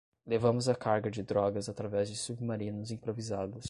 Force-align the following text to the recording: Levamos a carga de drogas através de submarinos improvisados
Levamos 0.25 0.67
a 0.67 0.73
carga 0.73 1.11
de 1.11 1.21
drogas 1.21 1.69
através 1.69 2.09
de 2.09 2.15
submarinos 2.15 2.89
improvisados 2.89 3.59